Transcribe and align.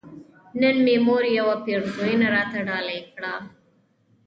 نن 0.61 0.75
مې 0.85 0.95
مور 1.05 1.23
يوه 1.39 1.55
پيرزوينه 1.65 2.27
راته 2.35 2.59
ډالۍ 2.67 2.99
کړه 3.13 3.33